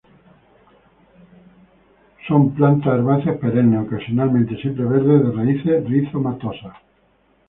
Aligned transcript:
Son 2.27 2.41
plantas 2.57 2.95
herbáceas 2.97 3.37
perennes, 3.41 3.83
ocasionalmente 3.85 4.57
siempreverdes, 4.59 5.21
de 5.23 5.29
raíces 5.37 5.83
rizomatosas. 5.87 6.75